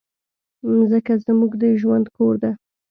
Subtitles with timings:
[0.77, 2.51] مځکه زموږ د ژوند کور ده.